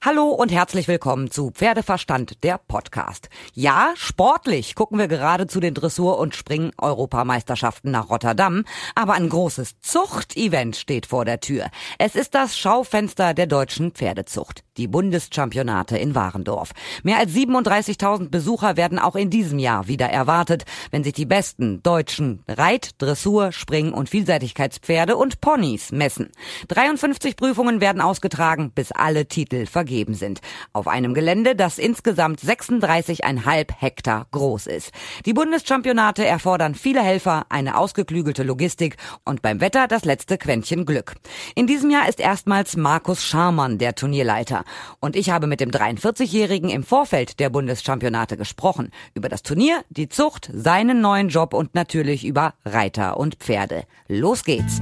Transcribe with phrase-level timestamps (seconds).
[0.00, 3.28] Hallo und herzlich willkommen zu Pferdeverstand, der Podcast.
[3.52, 8.64] Ja, sportlich gucken wir gerade zu den Dressur- und Spring-Europameisterschaften nach Rotterdam,
[8.94, 11.66] aber ein großes Zuchtevent steht vor der Tür.
[11.98, 16.70] Es ist das Schaufenster der deutschen Pferdezucht, die Bundeschampionate in Warendorf.
[17.02, 21.82] Mehr als 37.000 Besucher werden auch in diesem Jahr wieder erwartet, wenn sich die besten
[21.82, 26.30] deutschen Reit-, Dressur-, Spring- und Vielseitigkeitspferde und Ponys messen.
[26.68, 30.40] 53 Prüfungen werden ausgetragen, bis alle Titel vergeben sind.
[30.72, 34.92] Auf einem Gelände, das insgesamt 36,5 Hektar groß ist.
[35.26, 41.16] Die Bundeschampionate erfordern viele Helfer, eine ausgeklügelte Logistik und beim Wetter das letzte Quäntchen Glück.
[41.56, 44.64] In diesem Jahr ist erstmals Markus Scharmann der Turnierleiter.
[45.00, 48.90] Und ich habe mit dem 43-Jährigen im Vorfeld der Bundeschampionate gesprochen.
[49.14, 53.84] Über das Turnier, die Zucht, seinen neuen Job und natürlich über Reiter und Pferde.
[54.08, 54.80] Los geht's!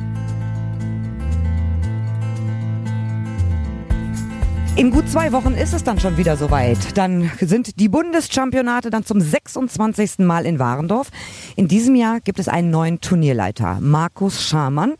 [4.76, 6.98] In gut zwei Wochen ist es dann schon wieder soweit.
[6.98, 10.18] Dann sind die Bundeschampionate dann zum 26.
[10.18, 11.08] Mal in Warendorf.
[11.56, 14.92] In diesem Jahr gibt es einen neuen Turnierleiter, Markus Schamann.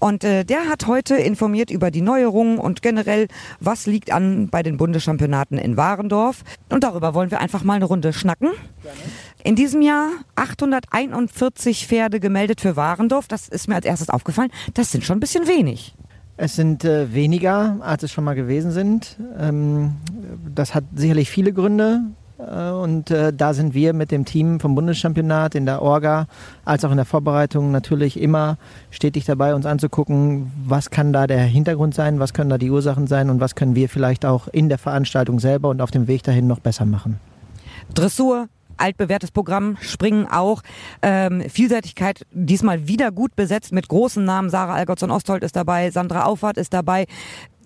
[0.00, 3.28] Und äh, der hat heute informiert über die Neuerungen und generell,
[3.60, 6.42] was liegt an bei den Bundeschampionaten in Warendorf.
[6.68, 8.48] Und darüber wollen wir einfach mal eine Runde schnacken.
[9.44, 13.28] In diesem Jahr 841 Pferde gemeldet für Warendorf.
[13.28, 14.50] Das ist mir als erstes aufgefallen.
[14.74, 15.94] Das sind schon ein bisschen wenig.
[16.42, 19.18] Es sind äh, weniger, als es schon mal gewesen sind.
[19.38, 19.96] Ähm,
[20.54, 22.00] das hat sicherlich viele Gründe.
[22.38, 26.28] Äh, und äh, da sind wir mit dem Team vom Bundeschampionat in der Orga
[26.64, 28.56] als auch in der Vorbereitung natürlich immer
[28.90, 33.06] stetig dabei, uns anzugucken, was kann da der Hintergrund sein, was können da die Ursachen
[33.06, 36.22] sein und was können wir vielleicht auch in der Veranstaltung selber und auf dem Weg
[36.22, 37.20] dahin noch besser machen.
[37.92, 38.48] Dressur,
[38.80, 40.62] altbewährtes Programm, Springen auch.
[41.02, 44.50] Ähm, Vielseitigkeit diesmal wieder gut besetzt mit großen Namen.
[44.50, 47.06] Sarah Algotsson-Osthold ist dabei, Sandra Auffahrt ist dabei,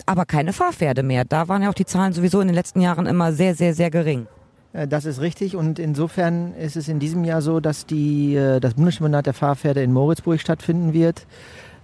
[0.07, 1.25] aber keine Fahrpferde mehr.
[1.25, 3.91] Da waren ja auch die Zahlen sowieso in den letzten Jahren immer sehr, sehr, sehr
[3.91, 4.27] gering.
[4.73, 8.61] Äh, das ist richtig und insofern ist es in diesem Jahr so, dass die, äh,
[8.61, 11.27] das Bundeschampionat der Fahrpferde in Moritzburg stattfinden wird.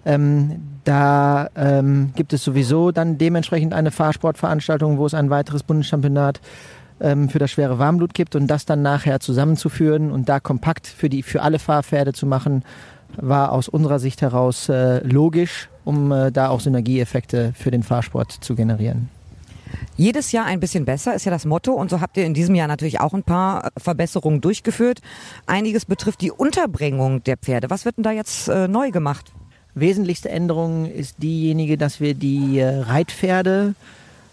[0.05, 6.41] Ähm, da ähm, gibt es sowieso dann dementsprechend eine Fahrsportveranstaltung, wo es ein weiteres Bundeschampionat
[7.01, 11.09] ähm, für das schwere Warmblut gibt und das dann nachher zusammenzuführen und da kompakt für,
[11.09, 12.65] die, für alle Fahrpferde zu machen,
[13.17, 18.33] war aus unserer Sicht heraus äh, logisch, um äh, da auch Synergieeffekte für den Fahrsport
[18.33, 19.09] zu generieren.
[19.97, 22.55] Jedes Jahr ein bisschen besser ist ja das Motto und so habt ihr in diesem
[22.55, 25.01] Jahr natürlich auch ein paar äh, Verbesserungen durchgeführt.
[25.47, 27.71] Einiges betrifft die Unterbringung der Pferde.
[27.71, 29.33] Was wird denn da jetzt äh, neu gemacht?
[29.75, 33.75] Wesentlichste Änderung ist diejenige, dass wir die äh, Reitpferde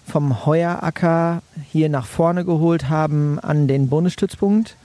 [0.08, 4.76] vom Heueracker hier nach vorne geholt haben an den Bundesstützpunkt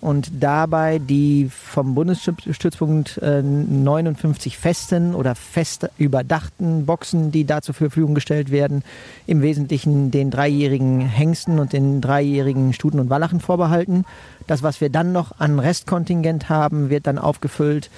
[0.00, 7.74] und dabei die vom Bundesstützpunkt äh, 59 festen oder fest überdachten Boxen, die da zur
[7.74, 8.82] Verfügung gestellt werden,
[9.26, 14.04] im Wesentlichen den dreijährigen Hengsten und den dreijährigen Stuten und Wallachen vorbehalten.
[14.46, 17.90] Das, was wir dann noch an Restkontingent haben, wird dann aufgefüllt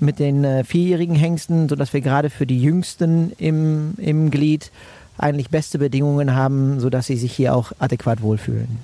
[0.00, 4.70] mit den äh, vierjährigen Hengsten, sodass wir gerade für die Jüngsten im, im Glied
[5.18, 8.78] eigentlich beste Bedingungen haben, sodass sie sich hier auch adäquat wohlfühlen.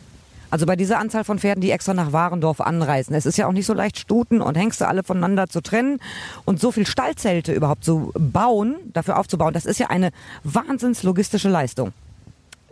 [0.51, 3.15] Also bei dieser Anzahl von Pferden, die extra nach Warendorf anreisen.
[3.15, 6.01] Es ist ja auch nicht so leicht, Stuten und Hengste alle voneinander zu trennen
[6.47, 9.53] und so viel Stallzelte überhaupt zu bauen, dafür aufzubauen.
[9.53, 10.11] Das ist ja eine
[10.45, 11.93] wahnsinns logistische Leistung.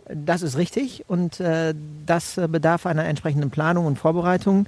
[0.09, 1.75] Das ist richtig und äh,
[2.05, 4.65] das bedarf einer entsprechenden Planung und Vorbereitung.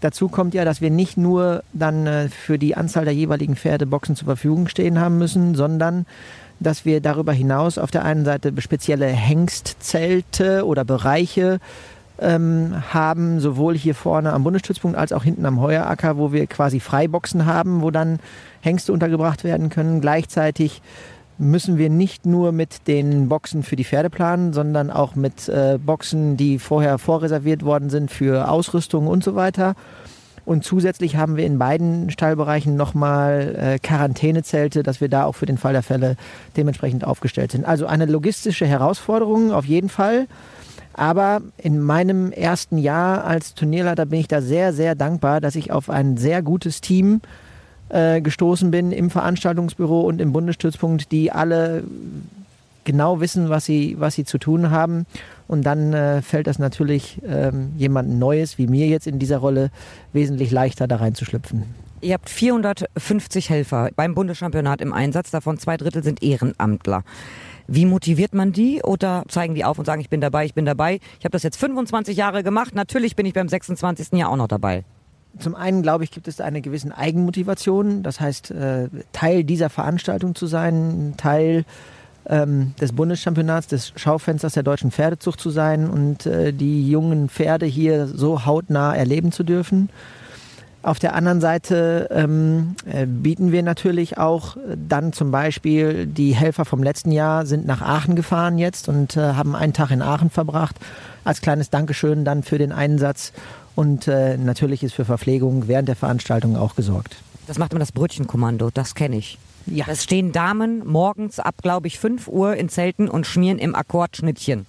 [0.00, 3.86] Dazu kommt ja, dass wir nicht nur dann äh, für die Anzahl der jeweiligen Pferde
[3.86, 6.06] Boxen zur Verfügung stehen haben müssen, sondern
[6.60, 11.58] dass wir darüber hinaus auf der einen Seite spezielle Hengstzelte oder Bereiche
[12.20, 16.78] ähm, haben, sowohl hier vorne am Bundesstützpunkt als auch hinten am Heueracker, wo wir quasi
[16.78, 18.20] Freiboxen haben, wo dann
[18.60, 20.00] Hengste untergebracht werden können.
[20.00, 20.82] Gleichzeitig
[21.38, 25.78] müssen wir nicht nur mit den Boxen für die Pferde planen, sondern auch mit äh,
[25.78, 29.74] Boxen, die vorher vorreserviert worden sind für Ausrüstung und so weiter.
[30.44, 35.46] Und zusätzlich haben wir in beiden Stallbereichen nochmal äh, Quarantänezelte, dass wir da auch für
[35.46, 36.16] den Fall der Fälle
[36.56, 37.64] dementsprechend aufgestellt sind.
[37.64, 40.26] Also eine logistische Herausforderung auf jeden Fall.
[40.94, 45.72] Aber in meinem ersten Jahr als Turnierleiter bin ich da sehr, sehr dankbar, dass ich
[45.72, 47.20] auf ein sehr gutes Team
[47.90, 51.84] äh, gestoßen bin im Veranstaltungsbüro und im Bundesstützpunkt, die alle
[52.84, 55.06] genau wissen, was sie, was sie zu tun haben.
[55.50, 59.70] Und dann äh, fällt das natürlich ähm, jemand Neues wie mir jetzt in dieser Rolle
[60.12, 61.64] wesentlich leichter da reinzuschlüpfen.
[62.00, 67.02] Ihr habt 450 Helfer beim Bundeschampionat im Einsatz, davon zwei Drittel sind Ehrenamtler.
[67.66, 70.66] Wie motiviert man die oder zeigen die auf und sagen, ich bin dabei, ich bin
[70.66, 71.00] dabei?
[71.18, 74.12] Ich habe das jetzt 25 Jahre gemacht, natürlich bin ich beim 26.
[74.12, 74.84] Jahr auch noch dabei.
[75.40, 78.04] Zum einen, glaube ich, gibt es eine gewisse Eigenmotivation.
[78.04, 81.64] Das heißt, äh, Teil dieser Veranstaltung zu sein, Teil
[82.30, 87.66] ähm, des Bundeschampionats, des Schaufensters der deutschen Pferdezucht zu sein und äh, die jungen Pferde
[87.66, 89.90] hier so hautnah erleben zu dürfen.
[90.82, 94.56] Auf der anderen Seite ähm, äh, bieten wir natürlich auch
[94.88, 99.20] dann zum Beispiel die Helfer vom letzten Jahr sind nach Aachen gefahren jetzt und äh,
[99.34, 100.76] haben einen Tag in Aachen verbracht
[101.24, 103.32] als kleines Dankeschön dann für den Einsatz
[103.74, 107.16] und äh, natürlich ist für Verpflegung während der Veranstaltung auch gesorgt.
[107.46, 109.38] Das macht immer das Brötchenkommando, das kenne ich.
[109.66, 109.84] Ja.
[109.88, 114.16] Es stehen Damen morgens ab, glaube ich, 5 Uhr in Zelten und schmieren im Akkord
[114.16, 114.66] Schnittchen.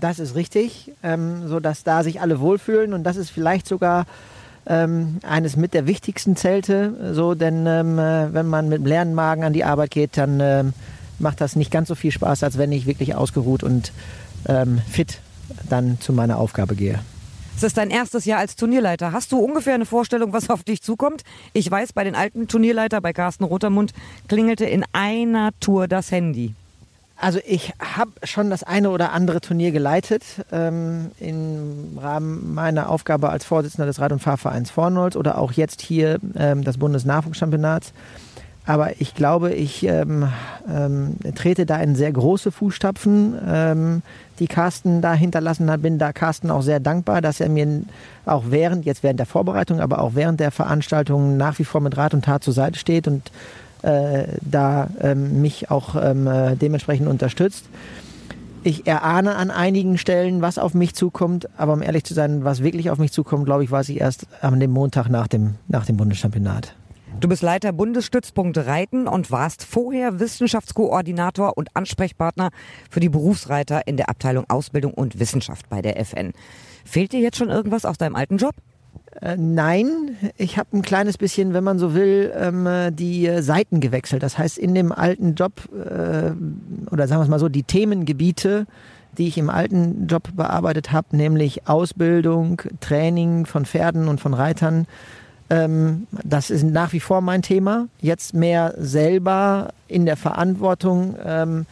[0.00, 4.06] Das ist richtig, ähm, so dass da sich alle wohlfühlen und das ist vielleicht sogar
[4.66, 9.44] ähm, eines mit der wichtigsten Zelte, so denn ähm, äh, wenn man mit leeren Magen
[9.44, 10.72] an die Arbeit geht, dann ähm,
[11.18, 13.92] macht das nicht ganz so viel Spaß, als wenn ich wirklich ausgeruht und
[14.46, 15.20] ähm, fit
[15.68, 17.00] dann zu meiner Aufgabe gehe.
[17.56, 19.12] Es ist dein erstes Jahr als Turnierleiter.
[19.12, 21.22] Hast du ungefähr eine Vorstellung, was auf dich zukommt?
[21.52, 23.92] Ich weiß, bei den alten Turnierleiter, bei Carsten Rotermund,
[24.28, 26.54] klingelte in einer Tour das Handy.
[27.16, 33.30] Also ich habe schon das eine oder andere Turnier geleitet ähm, im Rahmen meiner Aufgabe
[33.30, 37.92] als Vorsitzender des Rad- und Fahrvereins Vornolz oder auch jetzt hier ähm, das Bundesnachwuchschampionats.
[38.66, 40.28] Aber ich glaube, ich ähm,
[40.68, 44.02] ähm, trete da in sehr große Fußstapfen, ähm,
[44.38, 45.82] die Carsten da hinterlassen hat.
[45.82, 47.82] Bin da Carsten auch sehr dankbar, dass er mir
[48.24, 51.96] auch während, jetzt während der Vorbereitung, aber auch während der Veranstaltung nach wie vor mit
[51.96, 53.30] Rat und Tat zur Seite steht und
[53.82, 57.66] äh, da ähm, mich auch ähm, äh, dementsprechend unterstützt.
[58.62, 62.62] Ich erahne an einigen Stellen, was auf mich zukommt, aber um ehrlich zu sein, was
[62.62, 65.84] wirklich auf mich zukommt, glaube ich, weiß ich erst am dem Montag nach dem, nach
[65.84, 66.74] dem Bundeschampionat.
[67.20, 72.50] Du bist Leiter Bundesstützpunkt Reiten und warst vorher Wissenschaftskoordinator und Ansprechpartner
[72.90, 76.32] für die Berufsreiter in der Abteilung Ausbildung und Wissenschaft bei der FN.
[76.84, 78.54] Fehlt dir jetzt schon irgendwas aus deinem alten Job?
[79.20, 83.80] Äh, nein, ich habe ein kleines bisschen, wenn man so will, ähm, die äh, Seiten
[83.80, 84.22] gewechselt.
[84.22, 86.32] Das heißt, in dem alten Job, äh,
[86.90, 88.66] oder sagen wir es mal so, die Themengebiete,
[89.16, 94.86] die ich im alten Job bearbeitet habe, nämlich Ausbildung, Training von Pferden und von Reitern,
[95.50, 97.88] ähm, das ist nach wie vor mein Thema.
[98.00, 101.66] Jetzt mehr selber in der Verantwortung, ähm,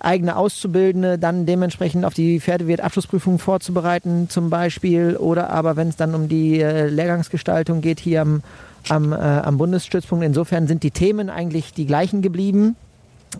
[0.00, 5.16] eigene Auszubildende dann dementsprechend auf die Pferdewirt-Abschlussprüfung vorzubereiten zum Beispiel.
[5.16, 8.42] Oder aber wenn es dann um die äh, Lehrgangsgestaltung geht hier am,
[8.88, 10.24] am, äh, am Bundesstützpunkt.
[10.24, 12.76] Insofern sind die Themen eigentlich die gleichen geblieben.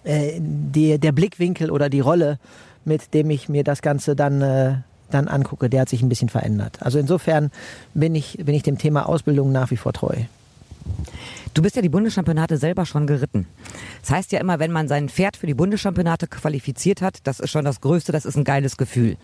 [0.04, 2.38] Äh, die, der Blickwinkel oder die Rolle,
[2.84, 4.74] mit dem ich mir das Ganze dann äh,
[5.14, 6.78] dann angucke, der hat sich ein bisschen verändert.
[6.80, 7.50] Also insofern
[7.94, 10.16] bin ich, bin ich dem Thema Ausbildung nach wie vor treu.
[11.54, 13.46] Du bist ja die Bundeschampionate selber schon geritten.
[14.00, 17.50] Das heißt ja immer, wenn man sein Pferd für die Bundeschampionate qualifiziert hat, das ist
[17.50, 19.16] schon das Größte, das ist ein geiles Gefühl.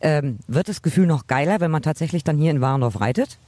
[0.00, 3.38] Ähm, wird das Gefühl noch geiler, wenn man tatsächlich dann hier in Warendorf reitet?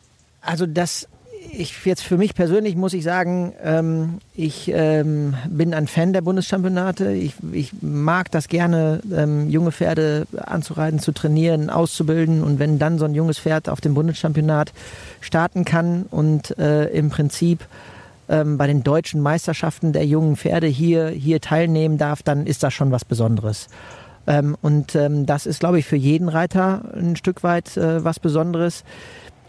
[0.41, 1.09] Also das
[1.51, 6.23] ich jetzt für mich persönlich muss ich sagen, ähm, ich ähm, bin ein Fan der
[6.23, 7.13] Bundeschampionate.
[7.13, 12.43] Ich, ich mag das gerne, ähm, junge Pferde anzureiten, zu trainieren, auszubilden.
[12.43, 14.73] Und wenn dann so ein junges Pferd auf dem Bundeschampionat
[15.21, 17.67] starten kann und äh, im Prinzip
[18.29, 22.73] ähm, bei den deutschen Meisterschaften der jungen Pferde hier, hier teilnehmen darf, dann ist das
[22.73, 23.69] schon was Besonderes.
[24.27, 28.21] Ähm, und ähm, das ist, glaube ich, für jeden Reiter ein Stück weit äh, was
[28.21, 28.85] Besonderes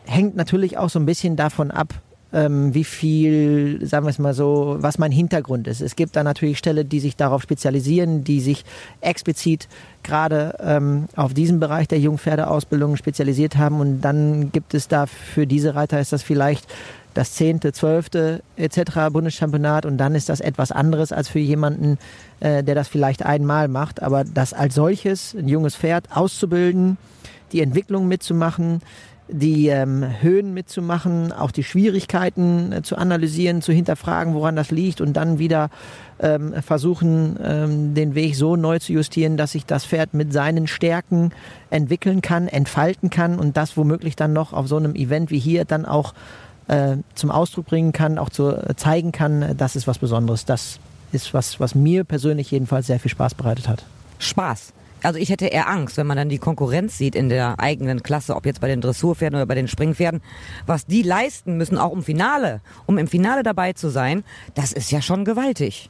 [0.06, 1.94] hängt natürlich auch so ein bisschen davon ab,
[2.34, 5.82] ähm, wie viel, sagen wir es mal so, was mein Hintergrund ist.
[5.82, 8.66] Es gibt da natürlich Stellen, die sich darauf spezialisieren, die sich
[9.02, 9.68] explizit
[10.02, 13.80] gerade ähm, auf diesen Bereich der Jungpferdeausbildung spezialisiert haben.
[13.80, 16.68] Und dann gibt es da für diese Reiter ist das vielleicht
[17.14, 19.12] das zehnte, zwölfte etc.
[19.12, 22.00] Bundeschampionat und dann ist das etwas anderes als für jemanden,
[22.40, 24.02] äh, der das vielleicht einmal macht.
[24.02, 26.98] Aber das als solches, ein junges Pferd auszubilden,
[27.52, 28.82] die Entwicklung mitzumachen,
[29.28, 35.02] die ähm, Höhen mitzumachen, auch die Schwierigkeiten äh, zu analysieren, zu hinterfragen, woran das liegt
[35.02, 35.70] und dann wieder
[36.20, 40.68] ähm, versuchen, ähm, den Weg so neu zu justieren, dass sich das Pferd mit seinen
[40.68, 41.32] Stärken
[41.70, 45.66] entwickeln kann, entfalten kann und das womöglich dann noch auf so einem Event wie hier
[45.66, 46.14] dann auch
[46.68, 50.46] äh, zum Ausdruck bringen kann, auch zu äh, zeigen kann, das ist was Besonderes.
[50.46, 50.80] Das
[51.12, 53.84] ist was, was mir persönlich jedenfalls sehr viel Spaß bereitet hat.
[54.20, 54.74] Spaß.
[55.04, 58.36] Also ich hätte eher Angst, wenn man dann die Konkurrenz sieht in der eigenen Klasse,
[58.36, 60.22] ob jetzt bei den Dressurpferden oder bei den Springpferden,
[60.66, 64.24] was die leisten müssen, auch im Finale, um im Finale dabei zu sein,
[64.56, 65.90] das ist ja schon gewaltig.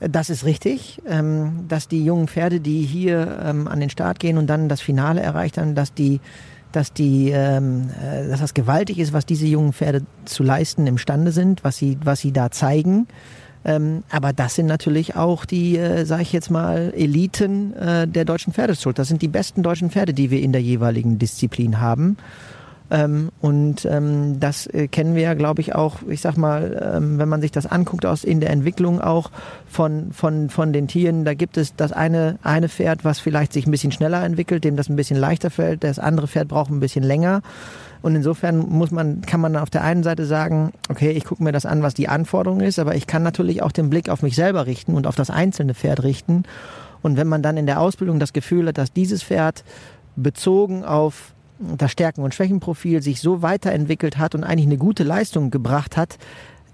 [0.00, 4.36] Das ist richtig, ähm, dass die jungen Pferde, die hier ähm, an den Start gehen
[4.36, 6.20] und dann das Finale erreichen, dass die
[6.72, 11.30] dass die, ähm, äh, dass das gewaltig ist, was diese jungen Pferde zu leisten imstande
[11.30, 13.06] sind, was sie, was sie da zeigen.
[13.64, 18.24] Ähm, aber das sind natürlich auch die, äh, sage ich jetzt mal, Eliten äh, der
[18.24, 18.98] deutschen Pferdezucht.
[18.98, 22.16] Das sind die besten deutschen Pferde, die wir in der jeweiligen Disziplin haben.
[22.92, 27.18] Ähm, und ähm, das äh, kennen wir ja, glaube ich, auch, ich sag mal, ähm,
[27.18, 29.30] wenn man sich das anguckt aus in der Entwicklung auch
[29.66, 33.66] von, von, von den Tieren, da gibt es das eine, eine Pferd, was vielleicht sich
[33.66, 36.80] ein bisschen schneller entwickelt, dem das ein bisschen leichter fällt, das andere Pferd braucht ein
[36.80, 37.40] bisschen länger.
[38.02, 41.52] Und insofern muss man, kann man auf der einen Seite sagen, okay, ich gucke mir
[41.52, 44.36] das an, was die Anforderung ist, aber ich kann natürlich auch den Blick auf mich
[44.36, 46.42] selber richten und auf das einzelne Pferd richten.
[47.00, 49.64] Und wenn man dann in der Ausbildung das Gefühl hat, dass dieses Pferd
[50.14, 51.32] bezogen auf
[51.76, 56.18] das Stärken- und Schwächenprofil sich so weiterentwickelt hat und eigentlich eine gute Leistung gebracht hat,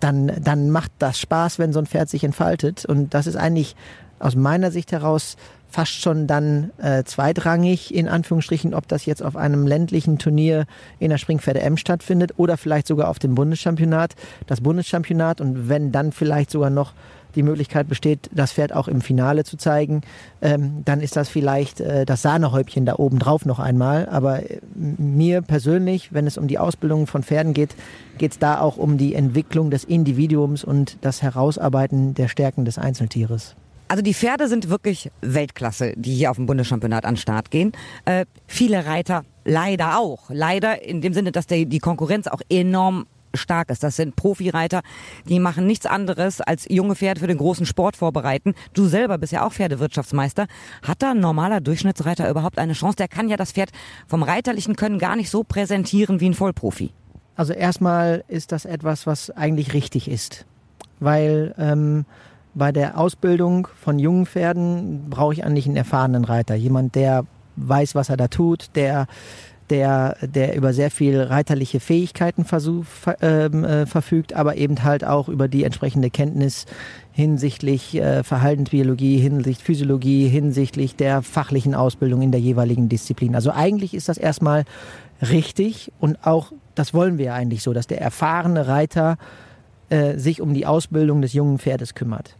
[0.00, 2.84] dann, dann macht das Spaß, wenn so ein Pferd sich entfaltet.
[2.84, 3.74] Und das ist eigentlich
[4.18, 5.36] aus meiner Sicht heraus
[5.70, 10.64] fast schon dann äh, zweitrangig, in Anführungsstrichen, ob das jetzt auf einem ländlichen Turnier
[10.98, 14.14] in der Springpferde M stattfindet oder vielleicht sogar auf dem Bundeschampionat.
[14.46, 16.94] Das Bundeschampionat und wenn dann vielleicht sogar noch
[17.34, 20.00] die Möglichkeit besteht, das Pferd auch im Finale zu zeigen,
[20.40, 24.08] ähm, dann ist das vielleicht äh, das Sahnehäubchen da oben drauf noch einmal.
[24.08, 27.76] Aber äh, mir persönlich, wenn es um die Ausbildung von Pferden geht,
[28.16, 32.78] geht es da auch um die Entwicklung des Individuums und das Herausarbeiten der Stärken des
[32.78, 33.54] Einzeltieres.
[33.88, 37.72] Also die Pferde sind wirklich Weltklasse, die hier auf dem Bundeschampionat an den Start gehen.
[38.04, 40.28] Äh, viele Reiter leider auch.
[40.28, 43.82] Leider in dem Sinne, dass der, die Konkurrenz auch enorm stark ist.
[43.82, 44.82] Das sind Profireiter,
[45.26, 48.54] die machen nichts anderes als junge Pferde für den großen Sport vorbereiten.
[48.74, 50.46] Du selber bist ja auch Pferdewirtschaftsmeister.
[50.82, 52.96] Hat da ein normaler Durchschnittsreiter überhaupt eine Chance?
[52.96, 53.70] Der kann ja das Pferd
[54.06, 56.90] vom reiterlichen Können gar nicht so präsentieren wie ein Vollprofi.
[57.36, 60.44] Also erstmal ist das etwas, was eigentlich richtig ist,
[60.98, 62.04] weil ähm,
[62.58, 67.24] bei der Ausbildung von jungen Pferden brauche ich eigentlich einen erfahrenen Reiter, jemand, der
[67.56, 69.06] weiß, was er da tut, der
[69.70, 72.86] der, der über sehr viel reiterliche Fähigkeiten versuch,
[73.20, 76.66] ähm, äh, verfügt, aber eben halt auch über die entsprechende Kenntnis
[77.12, 83.34] hinsichtlich äh, Verhaltensbiologie, hinsichtlich Physiologie, hinsichtlich der fachlichen Ausbildung in der jeweiligen Disziplin.
[83.34, 84.64] Also eigentlich ist das erstmal
[85.20, 89.18] richtig und auch das wollen wir eigentlich so, dass der erfahrene Reiter
[89.90, 92.36] äh, sich um die Ausbildung des jungen Pferdes kümmert.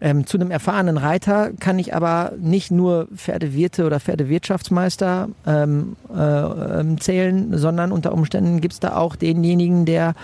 [0.00, 6.20] Ähm, zu einem erfahrenen Reiter kann ich aber nicht nur Pferdewirte oder Pferdewirtschaftsmeister ähm, äh,
[6.20, 10.14] ähm, zählen, sondern unter Umständen gibt es da auch denjenigen, der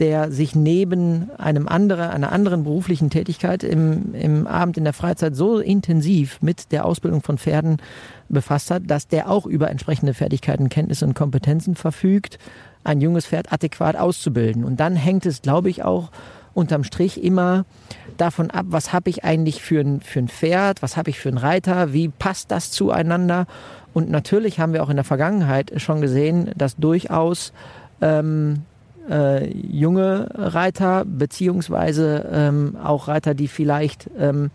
[0.00, 5.36] der sich neben einem anderen, einer anderen beruflichen Tätigkeit im, im Abend in der Freizeit
[5.36, 7.76] so intensiv mit der Ausbildung von Pferden
[8.30, 12.38] befasst hat, dass der auch über entsprechende Fertigkeiten, Kenntnisse und Kompetenzen verfügt,
[12.84, 14.64] ein junges Pferd adäquat auszubilden.
[14.64, 16.10] Und dann hängt es, glaube ich, auch
[16.54, 17.64] unterm Strich immer
[18.16, 21.28] davon ab, was habe ich eigentlich für ein, für ein Pferd, was habe ich für
[21.28, 23.46] einen Reiter, wie passt das zueinander.
[23.94, 27.52] Und natürlich haben wir auch in der Vergangenheit schon gesehen, dass durchaus
[28.00, 28.62] ähm,
[29.08, 34.50] äh, junge Reiter beziehungsweise ähm, auch Reiter, die vielleicht ähm,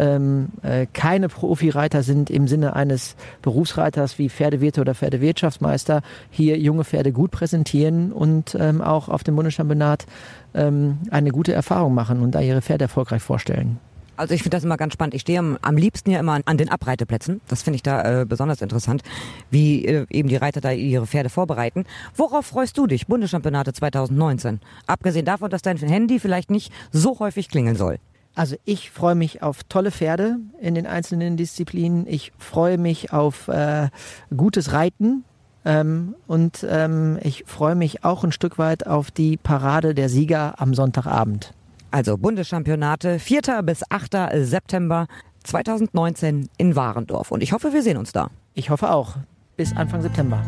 [0.00, 6.84] ähm, äh, keine Profireiter sind im Sinne eines Berufsreiters wie Pferdewirte oder Pferdewirtschaftsmeister, hier junge
[6.84, 10.06] Pferde gut präsentieren und ähm, auch auf dem Bundeschampionat
[10.54, 13.78] ähm, eine gute Erfahrung machen und da ihre Pferde erfolgreich vorstellen.
[14.16, 15.14] Also ich finde das immer ganz spannend.
[15.14, 17.40] Ich stehe am, liebsten ja immer an den Abreiteplätzen.
[17.48, 19.02] Das finde ich da äh, besonders interessant,
[19.50, 21.84] wie äh, eben die Reiter da ihre Pferde vorbereiten.
[22.14, 24.60] Worauf freust du dich, Bundeschampionate 2019?
[24.86, 27.98] Abgesehen davon, dass dein Handy vielleicht nicht so häufig klingeln soll.
[28.34, 32.06] Also ich freue mich auf tolle Pferde in den einzelnen Disziplinen.
[32.06, 33.88] Ich freue mich auf äh,
[34.34, 35.24] gutes Reiten.
[35.64, 40.54] Ähm, und ähm, ich freue mich auch ein Stück weit auf die Parade der Sieger
[40.58, 41.52] am Sonntagabend.
[41.90, 43.62] Also Bundeschampionate 4.
[43.62, 44.16] bis 8.
[44.42, 45.06] September
[45.44, 47.30] 2019 in Warendorf.
[47.30, 48.30] Und ich hoffe, wir sehen uns da.
[48.54, 49.16] Ich hoffe auch.
[49.56, 50.42] Bis Anfang September.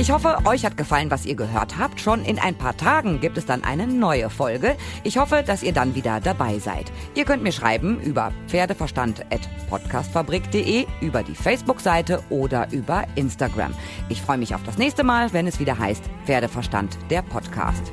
[0.00, 2.00] Ich hoffe, euch hat gefallen, was ihr gehört habt.
[2.00, 4.76] Schon in ein paar Tagen gibt es dann eine neue Folge.
[5.04, 6.90] Ich hoffe, dass ihr dann wieder dabei seid.
[7.14, 13.74] Ihr könnt mir schreiben über pferdeverstand.podcastfabrik.de, über die Facebook-Seite oder über Instagram.
[14.08, 17.92] Ich freue mich auf das nächste Mal, wenn es wieder heißt Pferdeverstand, der Podcast.